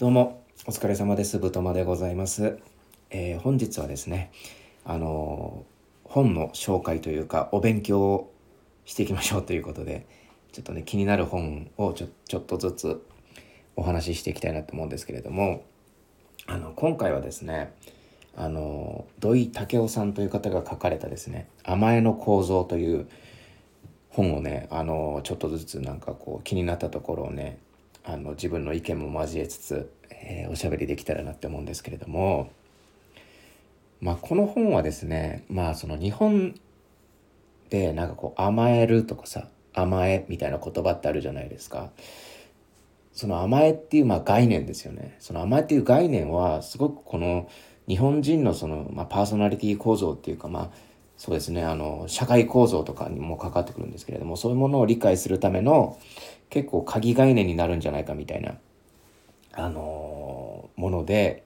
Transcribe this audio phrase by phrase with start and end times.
[0.00, 1.38] どうも、お疲れ様です。
[1.38, 2.58] ぶとまでございます。
[3.10, 4.32] えー本日はですね、
[4.82, 8.32] あのー本の紹介というか、お勉強を
[8.86, 10.06] していきましょうということで、
[10.52, 13.06] ちょっとね、気になる本をちょちょっとずつ
[13.76, 15.64] お話ししていきたいなと思うんですけれども、
[16.46, 17.74] あの、今回はですね、
[18.34, 23.06] あのー土井武雄さんという方が書かれたですね、甘えの構造という
[24.08, 27.58] 本をね、あのちょっとずつなんかこう気になったところをね
[28.04, 32.50] あの自分の意見も交えつつ、えーおしゃべりできたらなって思うんですけれども、
[34.00, 36.54] まあ、この本はですねまあその日本
[37.68, 41.90] でなんかこう甘えるとかさ甘えみたいな言葉ってあるじゃないですか。
[43.12, 45.16] その甘えっていうまあ概念ですよね。
[45.18, 47.48] その甘えっていう概念はすごくこの
[47.86, 50.70] 日本人のその、まあ、パーソナリティ構造っていうかまあ
[51.20, 55.98] そうですねあの社会構造とかにもかかってくるんですけれどもそういうものを理解するための
[56.48, 58.54] 結構鍵概念になるんじゃないかみたいな
[59.52, 61.44] あのもので、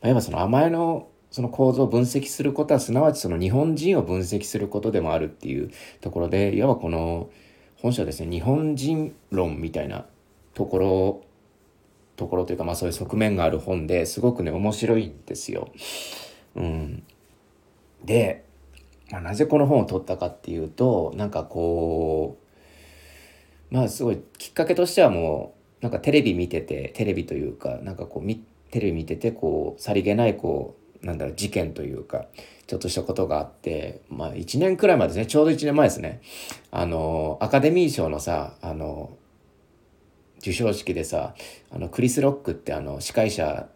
[0.00, 7.28] まあ、いわばその甘えのその構造を分析することはすなわちその日本人を分析することでもあるっていうところでいわばこの
[7.82, 10.06] 本書はですね日本人論みたいな
[10.54, 11.24] ところ
[12.14, 15.72] ところというかまあそういう側面がある本ですごくね面白いんですよ。
[16.54, 17.02] うん、
[18.04, 18.45] で、
[19.10, 22.38] まあ、なぜこの本を取ったかっていうとなんかこ
[23.70, 28.34] うまあすごいきっかけとしてはもうなんかテレビ見ててテレビというかなんかこう
[28.70, 32.26] テレビ見ててこうさりげないこうなんだろう事件というか
[32.66, 36.20] ちょっとしたことがあってまあ1年くらい前ですねちょうど1年前ですね。
[36.70, 39.16] あのアカデミー賞のさあの
[40.40, 41.34] 授賞式でさ
[41.70, 43.68] あのクリス・ロックってあの司会者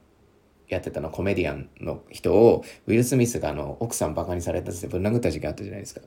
[0.70, 6.00] やってたのコメディアンの人をウィル・スミスがあの奥さんバカにされたってぶん殴った事件あったじゃないですか。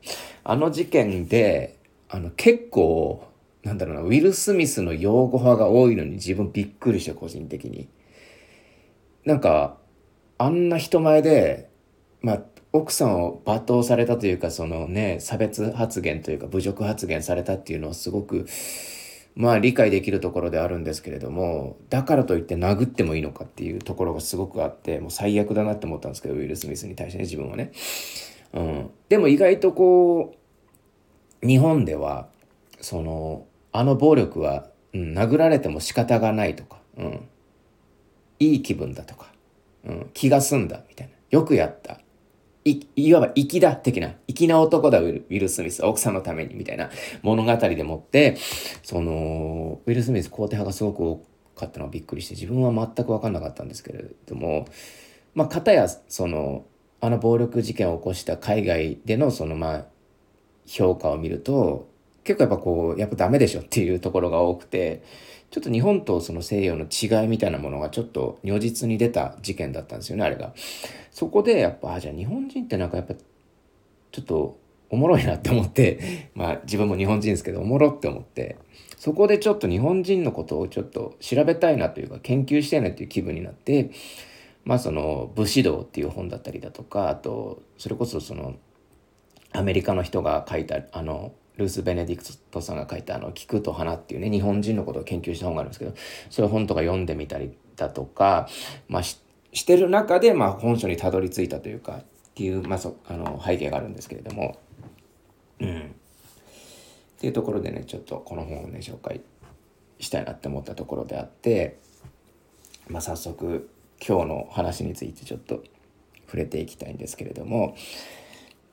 [0.44, 3.28] あの事件であの結構
[3.64, 7.88] なんだろうなウィル・スミスの擁護派が多いのに自分びっくりして個人的に。
[9.26, 9.78] なんか
[10.38, 11.70] あんな人前で
[12.22, 12.42] まあ
[12.74, 18.48] 奥さんを罵倒されたというかそのね差別発言というか侮辱発言されたっていうのはすごく
[19.36, 27.72] まあ理解できるところであるんですけれどもだからといって殴ってもいいのかっていうところがすごくあってもう最悪だなって思ったんですけどウィル・スミスに対してね自分はね。
[28.54, 30.36] うん、でも意外とこ
[31.42, 32.28] う日本では
[32.80, 37.28] そのあの暴力は、うん、殴られても仕方がないとか、うん、
[38.40, 39.32] いい気分だとか、
[39.86, 41.14] うん、気が済んだみたいな。
[41.32, 42.00] よくやった。
[42.66, 44.14] いいわば粋だ的な。
[44.28, 45.86] 粋な男だウィル・スミス。
[45.86, 46.90] 奥さんのためにみたいな。
[47.22, 48.38] 物語でもって
[48.84, 51.26] そのウィル・スミス肯定派がすごく多
[51.56, 54.68] かったのはびっくりして自分は全く分かんなかったんですけれども
[55.36, 56.66] まあ片やその
[57.02, 59.86] あの暴力事件を起こした海外でのそのまあ
[60.66, 61.90] 評価を見ると
[62.24, 65.04] 結構やっぱこうやっぱダメでしょっていうところが多くて
[65.54, 70.52] ちょっと日本とその西洋の違いみたいなものがちょっと如実に出た事件だったんですよねあれが。
[71.12, 74.58] そこでやっぱあじゃあ日本人ってなんかやっぱちょっと
[74.90, 78.56] おもろいなって思って まあ自分も日本人ですけどおもろって思って
[78.98, 83.92] そこでちょっと日本人のことをちょっと調べたいなというか研究したいなという気分になって
[84.66, 88.56] まあその武士道っていう本だったりだとかあとそれこそその
[89.52, 95.94] アメリカの人が書いたあのルース・ベネディクトさんが書いたあの「聞くと花」っていうね日本人のことを研究した本があるんですけど
[96.30, 98.48] そういう本とか読んでみたりだとか、
[98.88, 99.20] まあ、し
[99.54, 102.04] してる中で、まあ、本書にたどり着いたというかっ
[102.34, 104.58] ていう、まあ、そあの背景があるんですけれども。
[105.60, 105.80] うん。
[105.80, 105.82] っ
[107.20, 109.22] ていうところでねちょっとこの本をね紹介
[110.00, 111.80] したいなって思ったところであって、
[112.90, 113.70] まあ、早速
[114.06, 115.64] 今日の話についてちょっと
[116.26, 117.78] 触れていきたいんですけれども、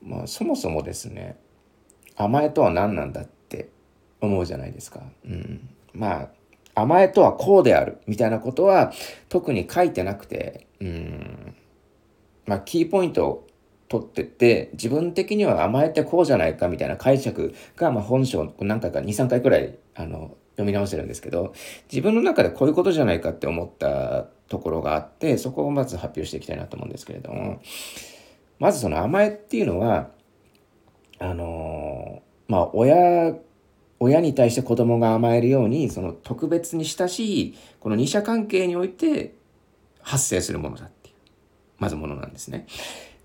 [0.02, 1.36] まあ、そもそもですね
[2.24, 3.70] 甘えとは何なんだって
[4.20, 5.00] 思うじゃないですか。
[5.24, 6.28] うん、まあ
[6.74, 8.92] 甘えとはこうであるみたいなことは
[9.28, 11.54] 特に書いてなくて、うん、
[12.46, 13.46] まあキーポイントを
[13.88, 21.54] 取ってって自分的には甘えてこうじゃないかみたいな解釈が、まあ、本書何回か23回くらいあの読み直してるんですけど
[21.90, 27.60] 自分の中でこういうことじゃないかって思ったところがあってそこをまず発表していきたいなと思うんですけれども
[28.60, 30.10] まずその甘えっていうのは
[31.20, 33.34] あのまあ親
[34.00, 39.34] 親に対して子供が甘えるようにその特別に親しいこの二者関係において
[40.00, 41.14] 発生するものだっていう
[41.78, 42.66] まずものなんですね。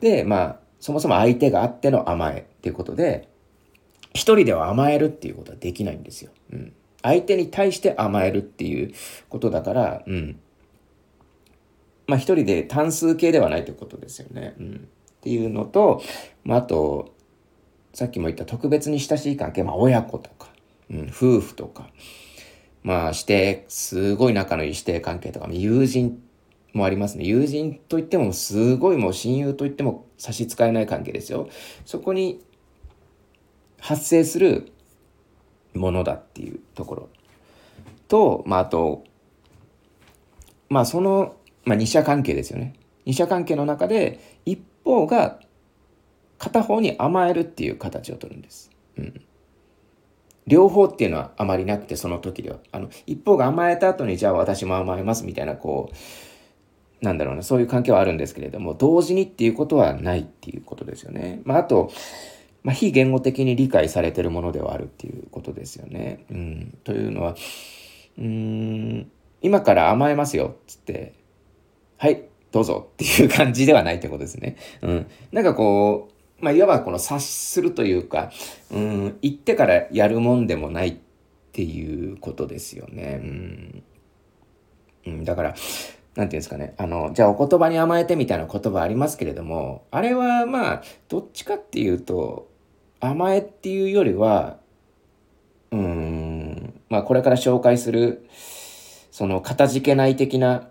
[0.02, 3.30] でまあそもそも相手があっての甘えっていうことで
[4.14, 6.32] 一人では甘えるっていうことはできないんですよ。
[6.52, 8.94] うん、相手に対して甘えるっていう
[9.30, 10.40] ことだから、うん、
[12.08, 14.56] まあ一人で単数形ではないということですよね。
[14.60, 16.02] うん、っていうのと、
[16.44, 17.15] まあ、あと
[17.96, 20.50] さっきも言った特別に親しい関係、まあ、親子とか、
[20.92, 21.90] うん、夫婦とか、
[22.84, 26.22] まあ、指定、すごい仲のいい指定関係とか、友人
[26.74, 27.24] もありますね。
[27.24, 31.48] 友人といっても、すごいもう親友といっても差し支えない関係ですよ。
[31.86, 32.44] そこに
[33.80, 34.74] 発生する
[35.74, 37.10] ものだっていうところ
[38.10, 39.06] と、まあ、あと、
[40.68, 42.74] まあ、その、まあ、二者関係ですよね。
[43.06, 45.40] 二者関係の中で、一方が
[46.38, 48.72] 片方に甘えるっていう形をとるんです。
[48.98, 49.22] うん。
[50.48, 52.58] 両方っていうのはあまりなくて、その時では。
[52.72, 55.96] あの、一方が甘えた後に、じゃあ私も甘えますみたいな、こう、
[57.06, 61.42] なんだろうな、そういう関係はあるんですけれども、同時にっていうことはないっていうことですよね。
[61.46, 61.92] まあ、あと、
[62.64, 66.26] まあ、非言語的に理解されてるものではあるっていうことですよね。
[66.32, 66.78] うん。
[66.84, 67.36] というのは、
[68.18, 69.12] うん、
[69.42, 71.14] 今から甘えますよ、つって、
[71.98, 74.56] はい、どうぞっていう感じではないってことですね。
[74.82, 75.08] うん。
[75.32, 78.32] なんかこう、まあ、いわばこの察するというか、
[78.72, 80.98] うん、言ってからやるもんでもないっ
[81.54, 83.22] ていうことですよね。
[83.22, 83.84] うん。
[85.08, 85.56] うん、だから、
[86.16, 86.74] なんていうんですかね。
[86.78, 92.50] あの、じゃあお言葉に甘えてみたいな言葉ありますけれども、あれはまあ、どっちかっていうと、
[93.00, 94.58] 甘えっていうよりは、
[95.72, 98.26] うん、まあこれから紹介する、
[99.12, 100.70] その、かたじけない的な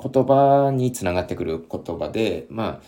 [0.00, 2.80] 言葉につながってくる言葉で、ま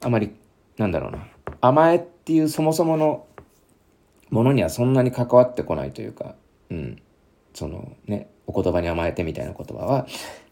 [0.00, 0.34] あ、あまり、
[0.78, 1.26] なんだろうな、
[1.60, 3.26] 甘えっていうそもそもの
[4.30, 6.34] ものにはそんなに関わってこないというか、
[6.70, 7.02] うん、
[7.54, 10.06] そのね、お言葉に甘えてみたいな言葉は、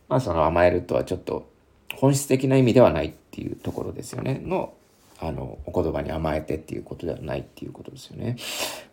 [0.08, 1.50] まあその甘えるとはちょっと
[1.94, 4.40] 本質的な意味ではないっていうところですよね。
[4.44, 4.74] の、
[5.20, 8.36] あの、お言葉に甘えてっていうことではないっていうことですよね。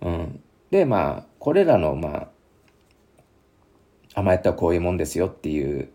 [0.02, 0.40] うん。
[0.72, 2.28] で、まあ、これらの、まあ、
[4.16, 5.90] 甘えたはこういうもんですよっていう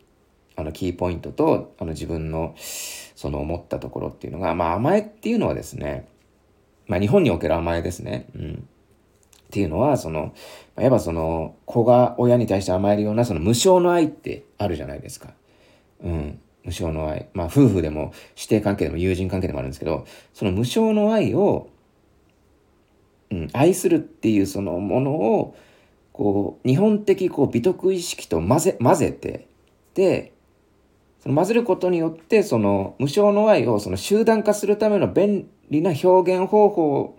[0.56, 2.55] あのキーポイントとあの自分の
[3.19, 6.06] その思ったところっていうのが、まあ、甘えっていうのはですね、
[6.87, 8.26] まあ、日本における甘えですね。
[8.37, 8.53] うん。
[8.53, 10.32] っていうのは、その、
[10.79, 15.31] いわばその、子が親に対して甘えるような、その無償の愛ってあるじゃないですか。
[16.00, 16.38] うん。
[16.62, 17.26] 無償の愛。
[17.35, 21.70] まあ、夫婦でも、師弟関係でも友人関係でもあるんですけど、その無償の愛を、
[23.32, 25.56] うん、愛するっていうそのものを、
[26.12, 29.49] こう、日本的こう美徳意識と混ぜ、混ぜて、
[29.94, 30.35] で、
[31.29, 37.19] その混ぜることによって、その無償の愛をその集団化するための便利な表現方法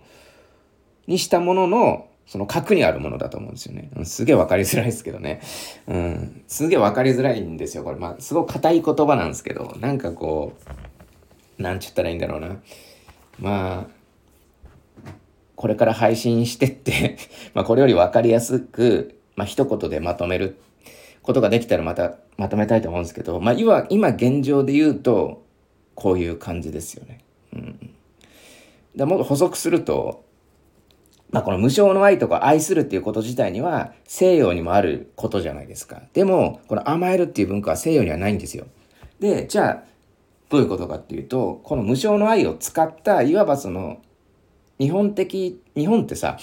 [1.05, 3.91] にしたものの、その核にあるものだと思うんですよね。
[4.05, 5.41] すげえわかりづらいですけどね。
[5.87, 6.41] うん。
[6.47, 7.83] すげえわかりづらいんですよ。
[7.83, 10.53] これ、まあ、すごく硬い言葉なんですけど、なんかこ
[11.59, 12.57] う、なんちゅったらいいんだろうな。
[13.37, 15.11] まあ、
[15.55, 17.17] これから配信してって
[17.53, 20.57] まあ、これよりわかりやすく、まあ、一言でまとめる
[21.29, 25.45] ことができたらまたまとめたいと思うんですけど、まあ、今、今現状で言うと、
[25.93, 27.19] こういう感じですよね。
[27.53, 27.93] うん。
[28.95, 30.25] でもっと補足すると、
[31.29, 36.01] まあ、この無償の愛とか愛するっていうこと自体には西洋にもあることじゃないですか。
[36.13, 38.65] でも、この甘えるっていう文化は西洋にはないんですよ。
[39.19, 39.83] で、じゃあ、
[40.49, 44.01] どういうことかっていうと、この無償の愛を使った、いわばその、
[44.79, 46.39] 日本的、日本ってさ、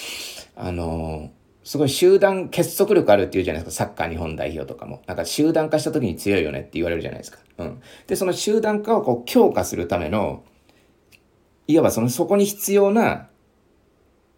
[0.54, 1.32] あの、
[1.66, 3.86] すごい集団結束力あるっていうじゃないですか。
[3.86, 5.02] サッカー日本代表とかも。
[5.08, 7.38] なんか集団化した時に強いよねって言われるじゃないですか。
[7.58, 7.82] うん。
[8.06, 10.44] で、その集団化をこう強化するための、
[11.66, 13.30] いわばその、そこに必要な、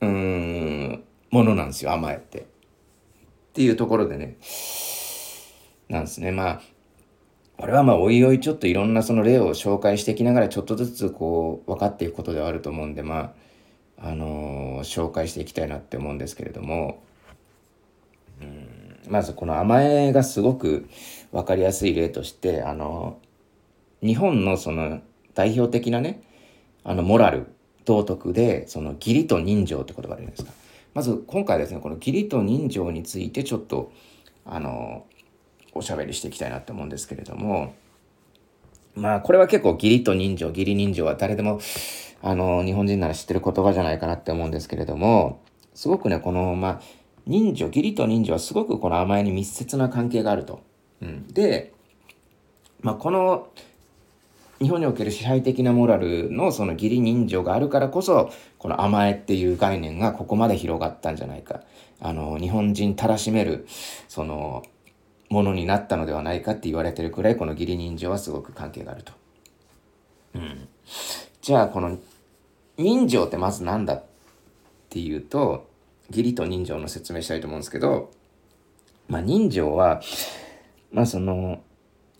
[0.00, 2.38] うん、ものなんですよ、甘えって。
[2.38, 2.44] っ
[3.52, 4.38] ていうところでね、
[5.90, 6.32] なんですね。
[6.32, 6.62] まあ、
[7.58, 13.34] これはまあ、おいおいちょっといろんなその例を紹介していきながら、ちょっとずつこう、分かっていくことではあると思うんで、ま
[13.98, 17.02] あ、あのー、紹介していきたいなって思うんですけれども、
[19.08, 20.88] まずこの甘えがすごく
[21.32, 23.18] 分かりやすい例としてあの
[24.02, 25.00] 日本のその
[25.34, 26.22] 代表的なね
[26.84, 27.46] あのモラル
[27.84, 30.52] 道徳でその義理と人情って言葉があるじゃないですか。
[30.94, 33.92] まず今回ですねこの義理と人情についてちょっと
[34.44, 35.06] あの
[35.74, 37.74] おしゃべりしていきたいなって思うんですけれども
[38.94, 41.60] まあこれは結構義理と人情義理人情は誰でも
[42.20, 45.40] あの日本人なら知ってる言葉じゃないかなって思うんですけれども
[45.74, 46.80] すごくねこのまあ
[47.28, 50.62] 人情、義理と人情はすごくこの甘えに密接な関係があると。
[51.02, 51.72] うん、で、
[52.80, 53.48] まあ、この
[54.60, 61.60] 日本における支配的なモラルのその義理人情があるからこそ、この甘えっていう概念がここまで広がったんじゃないか。
[62.00, 63.66] あの、日本人たらしめる、
[64.08, 64.64] その、
[65.28, 69.12] ものになったのではないかって言われてるくらい、この義理人情はすごく関係があると。
[70.34, 70.68] うん。
[71.42, 71.98] じゃあ、この
[72.78, 74.04] 人情ってまず何だっ
[74.88, 75.67] ていうと、
[76.10, 78.10] 義理と人情の説明したいと思うんですけど、
[79.08, 80.00] まあ人情は、
[80.92, 81.60] まあその、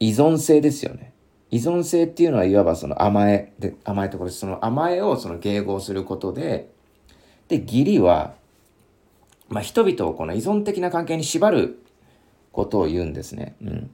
[0.01, 1.13] 依存性ですよね。
[1.51, 4.41] 依存性っていうのはいわばその甘えで、甘えところです。
[4.41, 6.71] その甘えをその迎合することで、
[7.49, 8.35] で、義理は、
[9.49, 11.83] まあ、人々をこの依存的な関係に縛る
[12.53, 13.57] ことを言うんですね。
[13.63, 13.91] うん。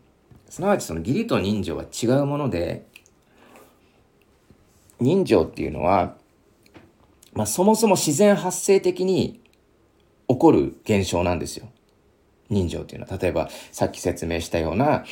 [0.48, 2.86] すなわちその義理と人情は違うもので、
[5.00, 6.16] 人情っていうのは、
[7.34, 9.40] まあ、そもそも自然発生的に
[10.28, 11.68] 起こる現象なんですよ。
[12.50, 13.18] 人情っていうのは。
[13.18, 15.04] 例えば、さっき説明したような、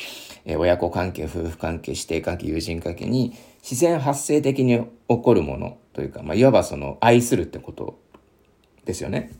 [0.45, 7.99] えー、親子関係、夫婦関係、師弟関係、友人関係に自然発生的に起こるものというか、まあ、いわばその愛するってこと
[8.85, 9.31] ですよね。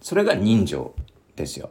[0.00, 0.94] それが人情
[1.36, 1.70] ですよ。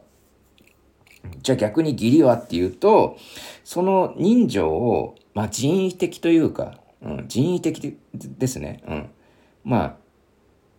[1.42, 3.16] じゃあ逆に義理はっていうと、
[3.62, 8.82] その人情を、まあ、人為的というか、うん、人為的ですね。
[8.86, 9.10] うん。
[9.62, 9.96] まあ、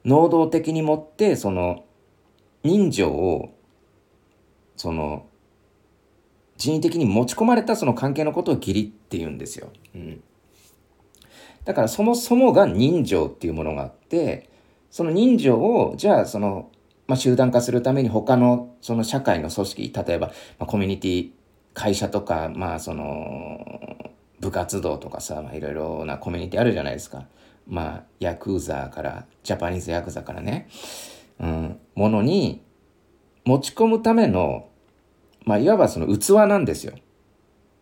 [0.03, 1.84] 能動的に持って、その、
[2.65, 3.55] 人情を、
[4.75, 5.27] その、
[6.57, 9.69] 人為的に持ち込まれたその関係のことを義理って言うんですよ。
[9.93, 10.23] うん。
[11.63, 14.49] だからそもそもが人情っていうものがあって、
[14.89, 16.71] その人情を、じゃあその、
[17.07, 21.31] まあ、集団化するために他のその社会の組織、例えば、まあ、コミュニティ、
[21.73, 23.59] 会社とか、まあその、
[24.39, 27.27] 部活動とかさ、まあ、いろいろなコミュニティあるじゃないですか。
[27.67, 30.67] まあ、ヤクザから、ジャパニーズヤクザからね、
[31.39, 32.63] うん、ものに
[33.45, 34.69] 持ち込むための、
[35.45, 36.93] まあ、いわばその器なんですよ。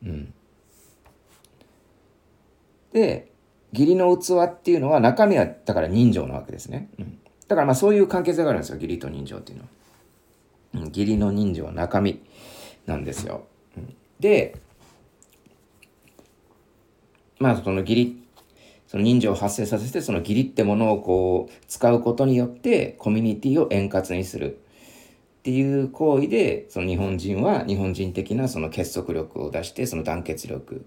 [0.03, 0.33] うん。
[2.91, 3.31] で、
[3.71, 6.89] 義理の器っていうのは中身はだから人情なわけですね。
[6.99, 9.69] うん、だからまあそういう関係性があるんですよ、義理と人情っていうのは。
[10.75, 12.21] うん、義理の人情は中身
[12.85, 13.45] なんですよ。
[13.77, 14.59] うん、で、
[17.39, 18.22] まあその義理、
[18.93, 24.59] その人情を発生させてその義理ってものをこう使うことによってコミュニティを円滑にする
[25.39, 30.85] っていう行為でその日本人は日本人的なその結束力を出してその団結力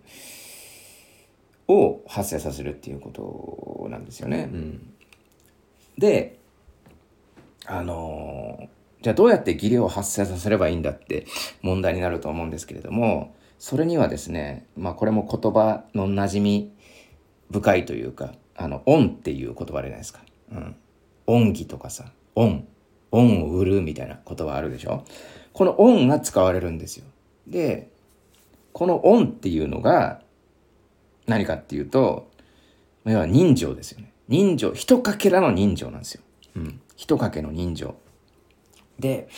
[1.66, 4.50] を発生させるっていうことなんですよね。
[4.52, 4.94] うん、
[5.98, 6.38] で
[7.66, 8.68] あの
[9.02, 11.26] じゃあどうやって義理を発生させればいいんだって
[11.60, 16.75] 問題になると思うんですけれどもそれにはですねまあこれも言葉の馴染み
[17.50, 20.20] 深いというかあの恩っていう言葉あるじゃないですか。
[20.52, 20.76] うん、
[21.26, 22.66] 恩義とかさ恩
[23.12, 25.04] 恩を売るみたいな言葉あるでしょ
[25.52, 27.06] この恩が使われるんですよ。
[27.46, 27.90] で
[28.72, 30.20] この恩っていうのが
[31.26, 32.30] 何かっていうと、
[33.04, 34.12] 要は人情ですよね。
[34.28, 36.22] 人情、一かけらの人情なんですよ。
[36.56, 36.80] うん。
[36.96, 37.96] 一かけの人情。
[38.98, 39.28] で、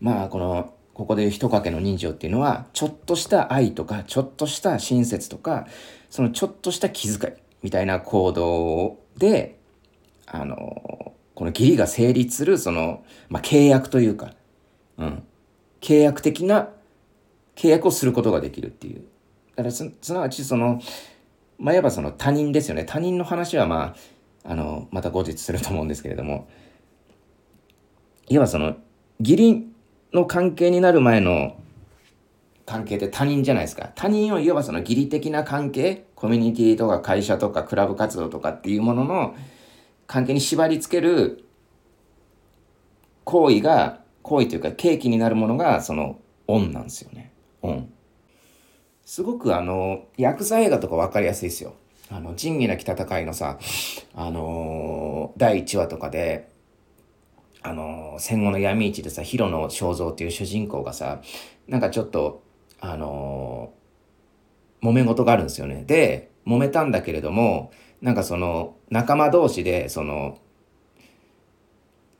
[0.00, 5.66] まあ、この、ここで一かけの人情っていうのは、ちょっとした愛とか、ちょっとした親切とか、
[6.10, 9.58] そのちょっとした気遣いみたいな行動で、
[10.26, 14.34] あの、この義理が成立する、その、まあ、契約というか、
[14.98, 15.22] うん。
[15.80, 16.70] 契約的な
[17.58, 19.02] 契約をすることができるっていう。
[19.56, 20.80] だからす、すなわちその、
[21.58, 22.84] まあ、いわばその他人ですよね。
[22.84, 23.94] 他人の話はま
[24.44, 26.48] あ、あの、また後日すると思うんですけれども、
[28.28, 28.76] いわばその、
[29.18, 29.66] 義理
[30.12, 31.56] の関係になる前の
[32.68, 33.92] 関係って他人じゃないですか。
[33.94, 39.34] 他人をいわばその義理的な関係、コミュニティとか会社とかクラブ活動とかっていうものの
[40.06, 41.46] 関係に縛り付ける
[43.24, 47.32] 行為が、行為というか契機になるものがその恩なんですよね。
[47.62, 47.90] 恩。
[49.02, 51.72] すごくあの、ヤクザ映画とか分かりやすいですよ。
[52.10, 53.58] あの、仁義なき戦いのさ、
[54.14, 56.50] あのー、第1話とかで、
[57.62, 61.22] あのー、戦後の闇市でさ、ヒロの肖像っていう主人公がさ、
[61.66, 62.42] なんかちょっと、
[62.80, 63.72] あの、
[64.82, 65.84] 揉め事があるんですよね。
[65.86, 70.38] で、揉めたんだけれども、なんかその、仲間同士で、その、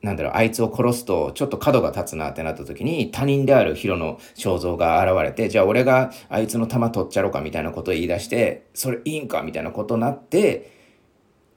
[0.03, 10.73] なんだろう、あいつを殺すとちょっと角が立つなってなった時に他人であるヒロの肖像が現れて、じゃあ俺があいつの弾取っちゃろうかみたいなことを言い出して、それいいんかみたいなことになって、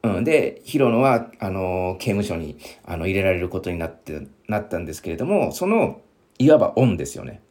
[0.04, 6.02] うん、で、ヒロノは、あの、刑務所にあの入れられることになって、なったんですけれども、その、
[6.40, 7.42] いわば恩ですよね。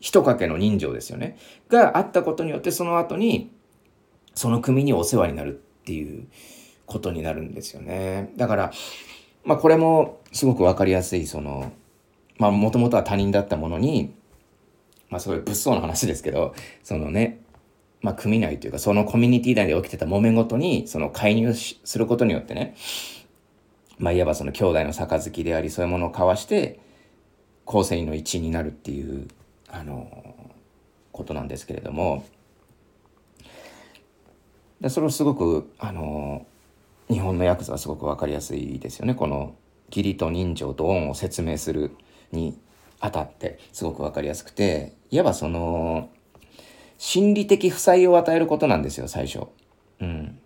[0.00, 1.38] 一かけの人情ですよね。
[1.68, 3.50] があったことによって、その後に、
[4.34, 6.26] その組にお世話になるっていう
[6.86, 8.32] ことになるんですよね。
[8.36, 8.72] だから、
[9.44, 11.72] まあこれもすごくわかりやすい、その、
[12.38, 14.14] まあもともとは他人だったものに、
[15.08, 17.40] まあすごい物騒な話ですけど、そのね、
[18.04, 22.76] まあ組内というかそのコミュニティ内で起きてた揉め事にその介入することによってね、
[23.98, 26.80] まあいわばその兄弟の杯でありそういうものを交わして
[27.64, 29.26] 構成員の一員になるっていう
[29.74, 30.52] あの
[31.10, 32.24] ことなんですけれども。
[34.80, 36.46] でそれをすごくあの
[37.08, 39.14] 日本のヤクザはすごく分かりやすいですよね。
[39.14, 39.54] この
[39.88, 41.96] 義理と人情と恩を説明する
[42.32, 42.58] に
[43.00, 44.94] あたってすごく分かりやすくて。
[45.10, 46.10] いわばその
[46.98, 49.46] 心理的負債を与えることなんですよ最初。
[50.00, 50.38] うん、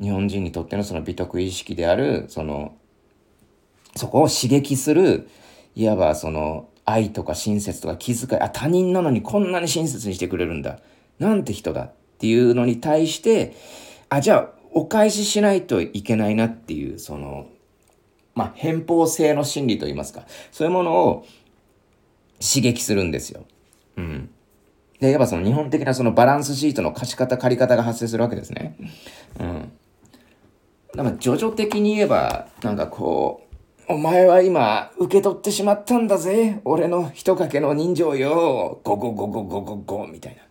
[0.00, 2.76] 日本人にとってのその美徳意識であるその
[3.94, 5.28] そこを刺激する、
[5.74, 10.78] いわばその愛とか親切とか気遣い、あ、他人なのにこんなに親切にしてくれるんだ。
[11.18, 13.54] なんて人だっていうのに対して、
[14.08, 17.46] あ、じゃあお返ししないといけないなっていう、その、
[18.34, 21.26] まあ、偏方性の心理といいますか、そういうものを
[22.40, 23.44] 刺激するんですよ。
[23.96, 24.30] うん。
[25.00, 28.76] で、やっぱその日本的なそのバランスシートの貸し方借り方が発生するわけですね。
[29.38, 29.72] うん。
[30.94, 33.47] だから、徐々的に言えば、なんかこう、
[33.90, 36.60] お前は今、受け取ってしまったんだぜ。
[36.66, 38.80] 俺の一かけの人情よ。
[38.84, 40.42] ゴゴゴゴゴゴゴみたいな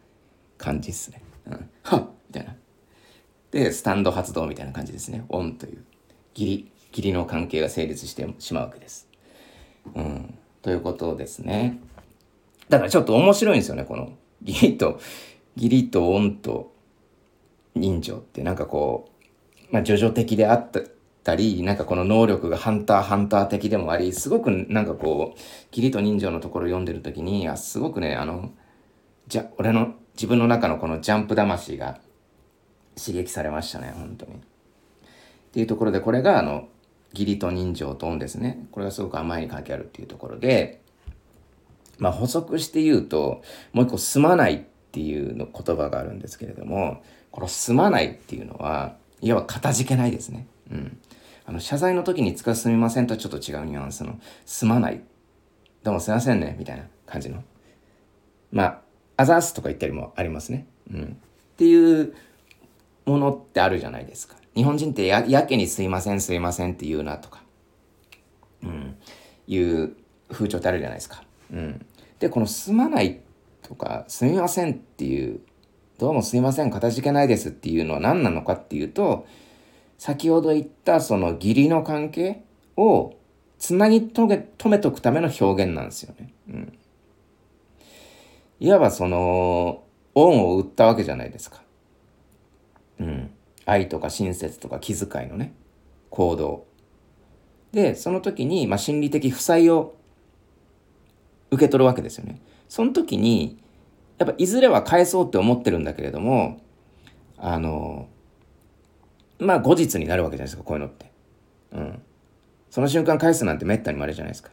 [0.58, 1.22] 感じっすね。
[1.46, 1.70] うん。
[1.84, 2.56] はっみたいな。
[3.52, 5.24] で、スタンド発動みたいな感じですね。
[5.30, 5.86] オンという、
[6.34, 9.08] 義理、義理の関係が成立してしまうわけです。
[9.94, 10.34] うん。
[10.64, 11.80] ということですね。
[12.70, 14.14] だからちょっと面白いんですよね、この、
[14.44, 15.00] 義理と、
[15.56, 16.74] 義理とオンと
[17.76, 19.10] 人情ってなんかこ
[19.72, 20.82] う、まあ、叙々的であった
[21.28, 25.40] たり、なんかこの能力がハンターハンター的でもあり、すごくなんかこう、
[25.72, 28.52] 義理と人情のところ読んでる時に、あ、すごくね、あの、
[29.28, 32.00] じゃ、俺の自分の中のこのジャンプ魂が
[32.96, 34.36] 刺激されましたね、本当に。
[34.36, 34.38] っ
[35.52, 36.70] ていうところで、これがあの、
[37.12, 38.66] 義理と人情と恩ですね。
[38.72, 40.82] これがすごく甘いに書いてあるっていうところで、
[41.98, 43.42] まあ補足して言うと、
[43.74, 44.60] もう一個すまないっ
[44.94, 50.48] ていうの言葉があるんですけれども、このすまないっていうのは、いわば片付けないですね。
[50.72, 50.98] うん。
[51.48, 55.02] あの、謝罪の時に使うすみませんとはちょっと違うニュアンスの、すまない。
[55.82, 57.42] どうもすいませんね、みたいな感じの。
[58.52, 58.82] まあ、
[59.16, 60.68] あざすとか言ったりもありますね。
[60.92, 61.04] うん。
[61.04, 62.14] っていう
[63.06, 64.36] ものってあるじゃないですか。
[64.56, 67.42] 日本人ってややけにすいませんすいませんって言うなとか、
[68.64, 68.98] うん、
[69.48, 69.96] いう
[70.30, 71.24] 風潮ってあるじゃないですか。
[71.54, 71.86] うん、
[72.20, 73.22] で、このすまない
[73.62, 75.40] とか、すみませんっていう、
[75.98, 79.26] どうもすいません、かたじけないですっていうのは何なのかっていうと、
[79.98, 82.44] 先ほど言ったその義理の関係
[82.76, 83.16] を
[83.58, 86.34] つなぎ止め止めとくための表現なんですよね。
[86.50, 86.78] うん。
[88.60, 89.84] いわばその、
[90.16, 91.62] 恩を売ったわけじゃないですか。
[93.00, 93.30] うん、
[93.66, 95.54] 愛とか親切とか気遣いのね
[96.10, 96.66] 行動
[97.72, 99.96] でその時に、まあ、心理的負債を
[101.52, 103.60] 受け取るわけですよねその時に
[104.18, 106.60] やっぱいずれは返そうって思ってるんだけれども
[107.38, 108.08] あの
[109.40, 111.12] まあ後日になるわけじゃないですかこういうのって。
[111.74, 112.02] うん。
[112.70, 114.50] その瞬間返すなんてめったにまれじゃないですか。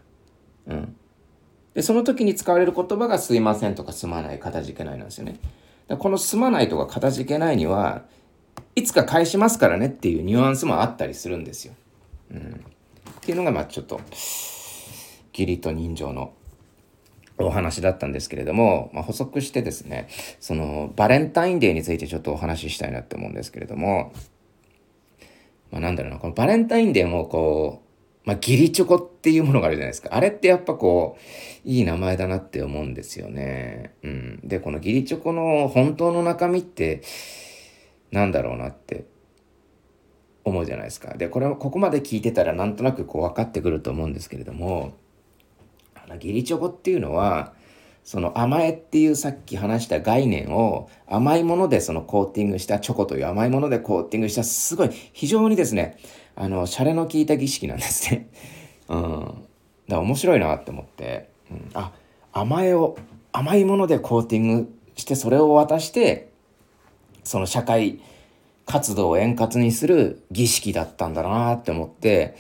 [0.67, 0.97] うん。
[1.75, 5.39] でその時に使われる言葉が「すいません」とか「すまない」「かたじけない」なんですよね。
[5.99, 8.05] この「すまない」とか「かたじけない」には
[8.77, 11.75] いつか返しますからねっていうニュアンスもあったりするんですよ。
[12.31, 12.45] うん、っ
[13.21, 14.01] ていうのがまあちょっと
[15.33, 16.33] 義理と人情の
[17.39, 24.13] お話だったんですけれども、まあ、補足してですねそのバレンタインデーについてちょっとお話ししたいなって思うんですけれども、
[25.71, 27.83] まあ、なんだろうなこのバレンタインデーもこ
[28.25, 33.95] う、まあ、義理チョコっていうものがあるじゃないですかあれってやっぱこういい名前だなって思うんですよね。
[34.03, 37.03] うん、でこの義理チョコの本当の中身って
[38.13, 39.07] なんだろうなって
[40.45, 41.15] 思うじゃないですか。
[41.17, 44.95] で、これをここまで聞いてたらなんとなくこう分かってくると思うんですけれども、
[45.95, 47.55] あの、義理チョコっていうのは、
[48.05, 55.99] その甘えっていうさっき話した概念を甘いものでそのコーティングしたチョコという甘いものでコーティングしたすごい非常にですね、
[56.37, 58.29] あの、シャレの効いた儀式なんですね。
[58.89, 59.01] うん。
[59.01, 59.35] だか
[59.89, 61.93] ら面白いなって思って、うん、あ、
[62.33, 62.97] 甘えを、
[63.33, 66.29] 甘いものでコーティングしてそれを渡して、
[67.23, 68.01] その社会
[68.67, 72.37] 活動を円滑にする儀式だったんだなって思って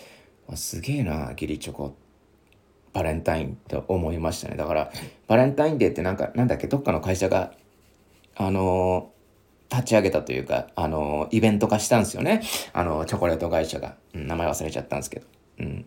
[0.55, 2.04] すげえな義理チョコって
[2.95, 4.57] バレンタインって思いましたね。
[4.57, 4.91] だから
[5.27, 7.53] バレンタインデーってなんかなんだっけどっかの会社が
[8.37, 12.43] あのー、立ち上げたというかあのー、イベント化したんですよね。
[12.73, 15.27] あのー、チョコレート会社が、うん、名前忘れちゃったんですけど。
[15.59, 15.87] うん。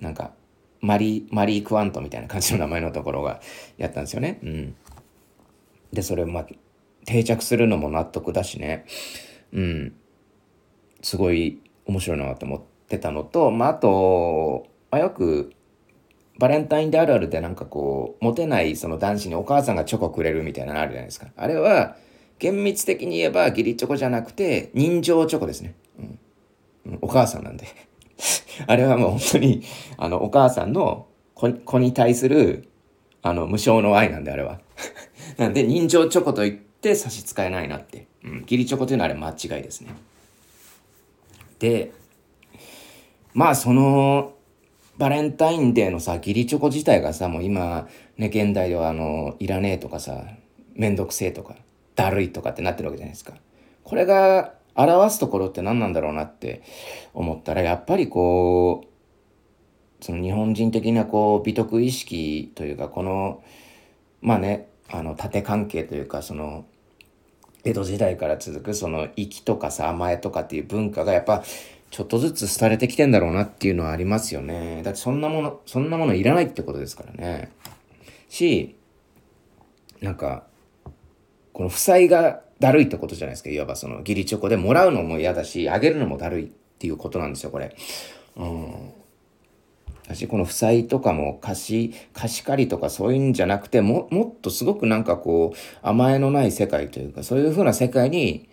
[0.00, 0.32] なんか
[0.80, 3.40] マリーマリー・クワントみたいな感じの名前のところが
[3.76, 4.40] やったんですよね。
[4.42, 4.74] うん。
[5.92, 6.46] でそれまあ
[7.04, 8.86] 定着するのも納得だしね。
[9.52, 9.94] うん。
[11.00, 15.52] すごい面白いなと思ってたのとまああと、まあ、よく
[16.38, 21.96] バレンタインであるあるでなんかこうモテないその男子にお母さんがチョコくれるみたいなのあるじゃないですかあれは
[22.38, 26.18] 厳密的に言えば義理チョコじゃなくて人情チョコですね、うん、
[26.86, 27.66] うんお母さんなんで
[28.66, 29.62] あれはもう本当に
[29.96, 32.68] あのお母さんの子に対する
[33.22, 34.60] あの無償の愛なんであれは
[35.36, 38.06] なんで人情チョコといって差し支えないなって。
[38.24, 38.40] うん。
[38.42, 39.94] 義理チョコというのはあれ間違いですね。
[41.58, 41.92] で、
[43.34, 44.32] まあその、
[44.98, 50.24] バレンタインデーのさ、義理チョコ自体がさ、もう今、ね、現代ではあの、いらねえとかさ、
[50.74, 51.54] めんどくせえとか、
[51.94, 53.34] だるいとかってなってるわけじゃないですか。
[53.84, 56.62] これが表すところって何なんだろうなって
[57.14, 58.88] 思ったら、やっぱりこう、
[60.00, 63.42] その日本人的なこう美徳意識というかこの
[64.20, 66.66] まあねあの縦関係というかその
[67.64, 71.42] 江戸時代から続くその粋とかさ甘えとかっていう文化がやっぱ
[71.90, 74.82] ちょっとずつ廃れてきてんだろうなっていうのはありますよね。
[74.82, 77.50] だってそんなもの、そんなものいらないってことですからね。
[78.28, 78.76] し、
[80.00, 80.44] なんか、
[81.52, 83.50] この負債がだるいってことじゃないですか。
[83.50, 86.48] いわばその義理チョコでもらうのも嫌だし、あげるのもだるいっ
[86.78, 87.74] ていうことなんですよ、これ。
[88.36, 88.92] うん。
[90.08, 98.48] 私この負債とかも貸し、貸し借りとかそういうんじゃなくても、もっとすごくなんかこう、甘えのない世界というか、そういう風な世界に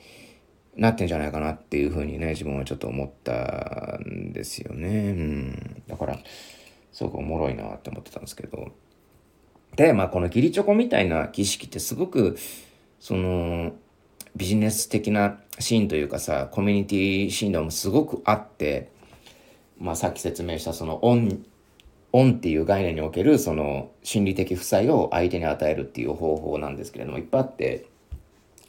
[0.75, 4.87] なってんじゃないかなっていう風にね、自分はちょっと思ったんですよね。
[4.87, 5.83] うん。
[5.87, 6.19] だから、
[6.91, 8.71] すごくおもろいなって思ってたんですけど。
[9.75, 12.37] で、まあこの義理チョコみたいな儀式ってすごく、
[12.99, 13.73] その、
[14.35, 18.91] ビジネス的なシーンというかさ、コミュニティシーンでもすごくあって、
[19.77, 21.45] まあ、さっき説明したそのオン、
[22.11, 27.85] オンっていう概念におけるその心理的負債を相手に与えるっていう方法なんですけれども、いっぱいあって、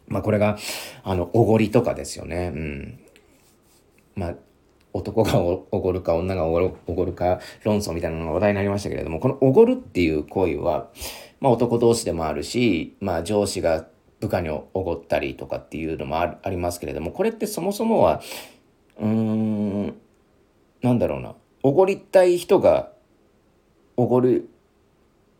[0.09, 0.59] まあこれが、
[1.03, 2.53] あの、おごりとかですよね。
[2.55, 2.99] うん。
[4.15, 4.35] まあ、
[4.93, 10.89] 男がおごるか女がおごるか論争みたいなのが話題になりましたけれども、このおごるっていう行為は、
[11.41, 13.87] まあ男同士でもあるし、まあ上司が
[14.21, 18.23] 部下におごったりとかっていうのもありますけれども、これってそもそもは、
[18.99, 19.95] うーん、
[20.83, 22.91] なんだろうなおごりたい人が
[23.97, 24.49] おごる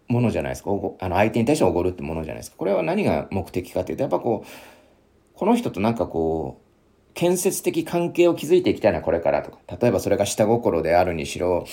[0.09, 0.71] ものじゃないですか。
[0.71, 2.57] あの相手に対しておごるってものじゃないですか。
[2.57, 9.59] これは何が目的かっていうとやっぱこうこの人となんかこう建設的関係を築いていきたいなこれからとか。
[9.81, 11.67] 例えばそれが下心であるにしろ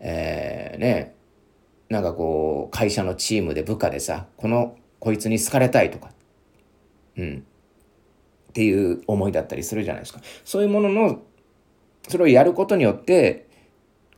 [0.00, 1.14] えー、ね
[1.88, 6.10] なんかこう会社のチームで部下でさこのこいつに好かれたいとか。
[7.16, 7.44] うん。
[8.50, 10.20] っていう思いだったりするじゃないですか。
[10.44, 11.22] そういうものの
[12.08, 13.48] それをやることによって、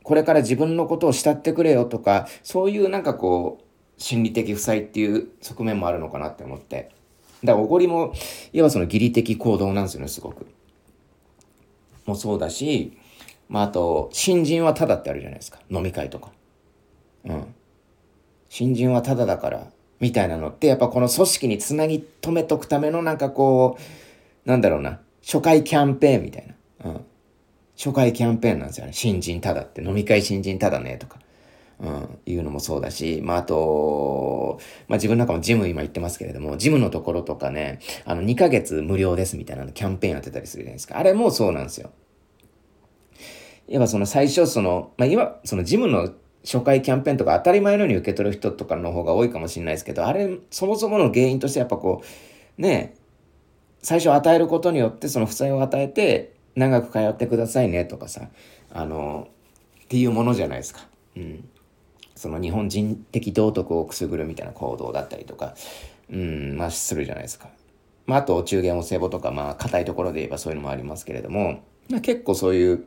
[0.05, 3.63] これから自分のことを慕ってくれよとか、そういうなんかこう、
[3.97, 6.91] 心理的負債っていう側面もあるのかなって思って。
[7.43, 8.13] だからおごりも、
[8.53, 10.45] いわばその義理的行動なんですよね、すごく。
[12.05, 12.95] もそうだし、
[13.49, 15.57] まああと、新人はタダってあるじゃないですか。
[15.71, 16.29] 飲み会とか。
[17.25, 17.55] うん。
[18.47, 23.75] 新人はタダだから、みたいなのって、やっぱこの組織につなぎ止めとくためのなんかこ
[24.45, 26.47] う、なんだろうな、初回キャンペーンみたい
[26.83, 26.91] な。
[26.91, 27.05] うん。
[27.77, 28.93] 初回キャンペーンなんですよね。
[28.93, 31.19] 新人ただって、飲み会新人ただね、とか。
[31.77, 40.97] うん、いうのもそうだし、まあ、あと、まあ、自分なんかもジム今行ってますけれども、ジムのところとかね、あの、2ヶ月無料ですみたいなキャンペーンやってたりするじゃないですか。
[40.97, 41.91] あれもそうなんですよ。
[43.67, 46.13] やっぱその最初その、まあ、今、そのジムの
[46.45, 52.03] 初回キャンペーンとか当たり前のように受け取る人とかの方が多いかもしれないですけど、あれ、そもそもの原因としてやっぱこ
[52.57, 52.95] う、ね、
[53.81, 58.29] 最初与えることによってその負債を与えて、長く通ってくださいねとかさ、
[58.71, 59.27] あの、
[59.83, 60.87] っていうものじゃないですか。
[61.15, 61.49] うん。
[62.15, 65.55] その日本人的道徳をくすぐるみたいな行動だったりとか、
[66.09, 67.49] うん、まあするじゃないですか。
[68.05, 72.85] まああと中元お歳暮とか、まあ硬いところで言えばそういうのもありますけれども、まあ結構そういう、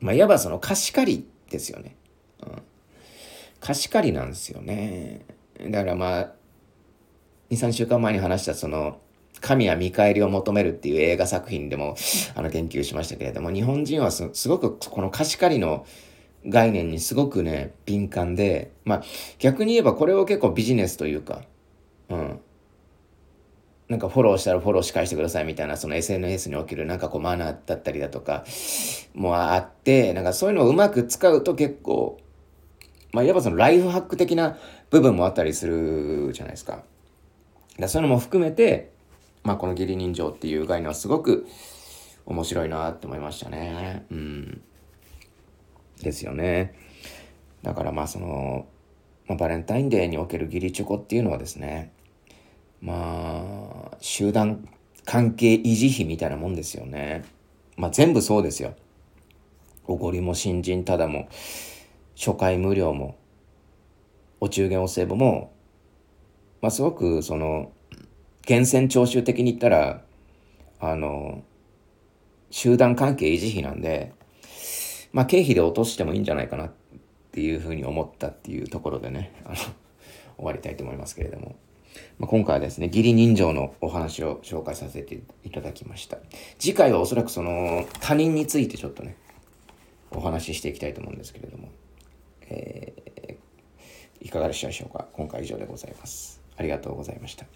[0.00, 1.96] まあいわばその貸し借りですよね。
[2.42, 2.62] うん。
[3.60, 5.22] 貸し借りなんですよね。
[5.70, 6.32] だからまあ、
[7.50, 9.00] 2、3週間前に話したその、
[9.40, 11.96] 神は見返りを求めるっていう映画作品でも
[12.34, 15.86] あの言及しましたけれども、日本人はすごくこの貸し借りの
[16.46, 19.02] 概念にすごくね、敏感で、まあ
[19.38, 21.42] 逆に言えばこれを結構ビジネスというか、
[22.08, 22.40] うん。
[23.88, 28.44] なんかフォローしたらフォローし返してくださいみたいなその SNS におけるなんかこうマナーだったりだとか
[29.14, 32.20] もあって、なんかそういうのをうまく使うと結構、
[33.12, 34.58] まあいわばそのライフハック的な
[34.90, 36.82] 部分もあったりするじゃないですか。
[37.78, 38.92] だそういうのも含めて、
[39.46, 41.46] まあ、この義理人情っていう概念はすごく
[42.26, 44.04] 面白いなって思いましたね。
[44.10, 44.60] うん。
[46.02, 46.74] ですよね。
[47.62, 48.66] だからまあその、
[49.28, 51.92] まあ、バレンタインデーにおける義理チョコっていうのはですね、
[52.80, 54.68] まあ、集団
[55.04, 57.24] 関係維持費みたいなもんですよね。
[57.76, 58.74] まあ全部そうですよ。
[59.86, 61.28] おごりも新人ただも、
[62.16, 63.16] 初回無料も、
[64.40, 65.52] お中元お歳暮も、
[66.60, 67.70] まあすごくその、
[68.48, 70.02] 源泉徴収的に言ったら、
[70.78, 71.42] あの、
[72.50, 74.12] 集団関係維持費なんで、
[75.12, 76.72] まあ経費で落としてもいいんじゃないかなっ
[77.32, 79.72] ていうふうに思ったっていうところでね、あの、終
[80.38, 81.56] わりたいと思いますけれども。
[82.18, 86.18] まあ、今回はですね、義理人情のお話を紹介させていただきました。
[86.58, 89.16] 次回はおそらくその他人についてちょっとね、
[90.10, 91.70] お話ししていきたいと思うんですけれども、
[92.48, 95.08] えー、いかがでしたでしょうか？
[95.14, 96.42] 今回以上でございます。
[96.58, 97.46] ありがとうございました。